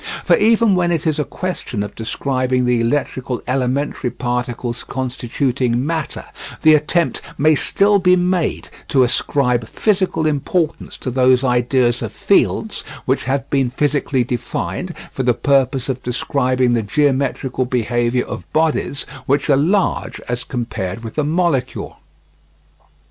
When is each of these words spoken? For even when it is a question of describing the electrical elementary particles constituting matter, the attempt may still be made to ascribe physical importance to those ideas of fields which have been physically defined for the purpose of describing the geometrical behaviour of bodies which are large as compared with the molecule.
For 0.25 0.35
even 0.37 0.73
when 0.73 0.91
it 0.91 1.05
is 1.05 1.19
a 1.19 1.23
question 1.23 1.83
of 1.83 1.93
describing 1.93 2.65
the 2.65 2.81
electrical 2.81 3.39
elementary 3.45 4.09
particles 4.09 4.83
constituting 4.83 5.85
matter, 5.85 6.25
the 6.63 6.73
attempt 6.73 7.21
may 7.37 7.53
still 7.53 7.99
be 7.99 8.15
made 8.15 8.69
to 8.87 9.03
ascribe 9.03 9.67
physical 9.69 10.25
importance 10.25 10.97
to 10.97 11.11
those 11.11 11.43
ideas 11.43 12.01
of 12.01 12.11
fields 12.11 12.81
which 13.05 13.25
have 13.25 13.47
been 13.51 13.69
physically 13.69 14.23
defined 14.23 14.95
for 15.11 15.21
the 15.21 15.35
purpose 15.35 15.87
of 15.87 16.01
describing 16.01 16.73
the 16.73 16.81
geometrical 16.81 17.65
behaviour 17.65 18.25
of 18.25 18.51
bodies 18.53 19.03
which 19.27 19.51
are 19.51 19.55
large 19.55 20.19
as 20.21 20.43
compared 20.43 21.03
with 21.03 21.13
the 21.13 21.23
molecule. 21.23 21.99